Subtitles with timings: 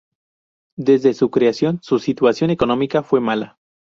[0.77, 3.59] Desde su creación, su situación económica fue mala.